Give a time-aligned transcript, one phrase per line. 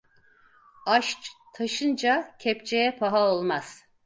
[0.85, 1.17] Aş
[1.53, 3.79] taşınca kepçeye paha olmaz.